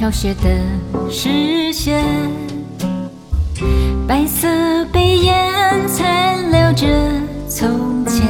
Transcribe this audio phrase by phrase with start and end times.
[0.00, 0.48] 飘雪的
[1.10, 2.02] 视线，
[4.08, 4.48] 白色
[4.90, 5.52] 背烟
[5.86, 6.86] 残留着
[7.46, 8.26] 从前，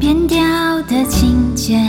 [0.00, 0.42] 变调
[0.88, 1.88] 的琴键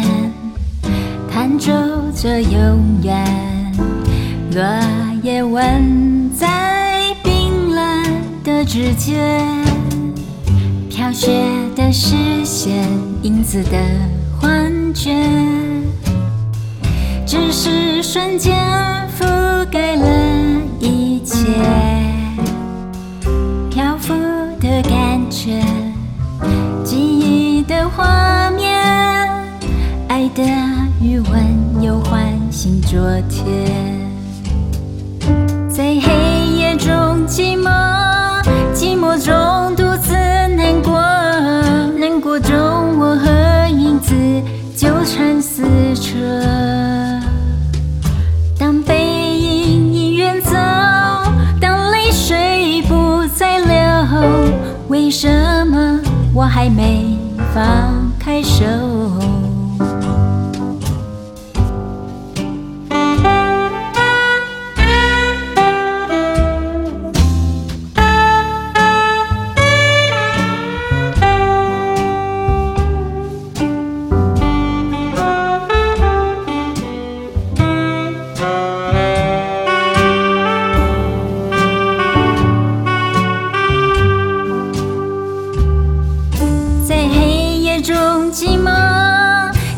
[1.27, 1.71] 弹奏
[2.16, 3.73] 着永远，
[4.52, 4.63] 落
[5.23, 8.05] 叶吻在冰冷
[8.43, 9.43] 的指尖，
[10.88, 11.43] 飘雪
[11.76, 12.88] 的视线，
[13.23, 13.79] 影子的
[14.40, 15.16] 幻觉。
[17.25, 18.55] 只是瞬间
[19.17, 21.38] 覆盖了一切，
[23.71, 24.13] 漂浮
[24.59, 25.59] 的感觉，
[26.84, 28.79] 记忆的画面，
[30.07, 30.43] 爱的
[31.01, 33.95] 余温又唤醒昨天，
[54.88, 55.27] 为什
[55.68, 55.99] 么
[56.34, 57.18] 我还没
[57.54, 58.63] 放开手？
[87.86, 88.72] 中寂寞，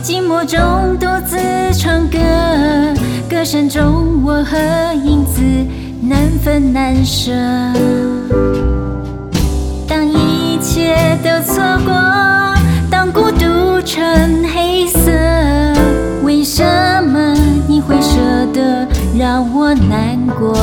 [0.01, 1.37] 寂寞中独自
[1.77, 2.17] 唱歌，
[3.29, 4.57] 歌声中我和
[5.03, 5.41] 影子
[6.01, 7.33] 难分难舍。
[9.85, 11.93] 当一切都错过，
[12.89, 14.01] 当孤独成
[14.55, 15.11] 黑色，
[16.23, 16.63] 为什
[17.03, 17.35] 么
[17.67, 18.17] 你会舍
[18.53, 18.87] 得
[19.19, 20.55] 让我难过？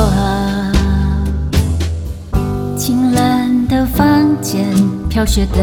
[2.75, 4.65] 清冷的房间，
[5.07, 5.59] 飘雪的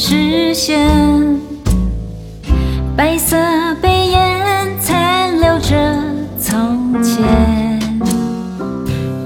[0.00, 0.88] 视线。
[2.96, 3.36] 白色
[3.82, 5.76] 背烟残留着
[6.38, 7.80] 从前，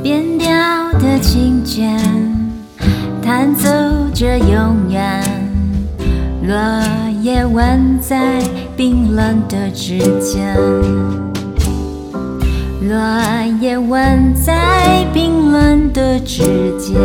[0.03, 0.49] 变调
[0.95, 1.95] 的琴键
[3.21, 3.69] 弹奏
[4.15, 5.23] 着永远，
[6.43, 6.57] 落
[7.21, 8.41] 叶吻在
[8.75, 10.57] 冰冷的指尖，
[12.89, 12.99] 落
[13.61, 16.43] 叶吻在冰冷的指
[16.79, 16.99] 尖。